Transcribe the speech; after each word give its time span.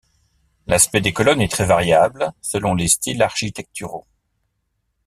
L'aspect 0.65 0.99
des 1.01 1.13
colonnes 1.13 1.41
est 1.41 1.51
très 1.51 1.67
variable 1.67 2.33
selon 2.41 2.73
les 2.73 2.87
styles 2.87 3.21
architecturaux. 3.21 4.07